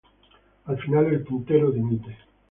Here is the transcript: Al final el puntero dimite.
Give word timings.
Al 0.65 0.79
final 0.81 1.13
el 1.13 1.21
puntero 1.23 1.69
dimite. 1.71 2.17